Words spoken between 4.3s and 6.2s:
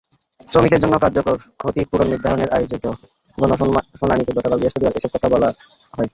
গতকাল বৃহস্পতিবার এসব কথা বলা হয়।